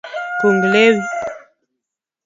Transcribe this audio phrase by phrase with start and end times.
[0.39, 0.99] Kung lewi.